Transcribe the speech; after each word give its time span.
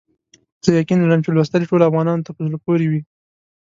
زه 0.63 0.69
یقین 0.79 0.99
لرم 1.01 1.21
چې 1.25 1.29
لوستل 1.35 1.61
یې 1.63 1.69
ټولو 1.71 1.87
افغانانو 1.89 2.25
ته 2.25 2.31
په 2.35 2.41
زړه 2.47 2.57
پوري 2.63 2.87
وي. 2.91 3.01